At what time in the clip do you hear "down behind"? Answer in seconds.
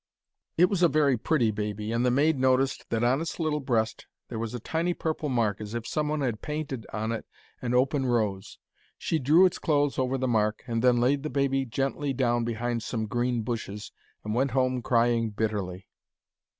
12.13-12.81